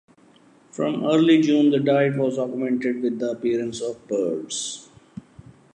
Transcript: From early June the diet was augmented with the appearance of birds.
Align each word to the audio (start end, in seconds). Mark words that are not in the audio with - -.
From 0.71 1.05
early 1.05 1.41
June 1.43 1.69
the 1.69 1.77
diet 1.79 2.17
was 2.17 2.39
augmented 2.39 3.03
with 3.03 3.19
the 3.19 3.29
appearance 3.29 3.81
of 3.81 4.07
birds. 4.07 4.89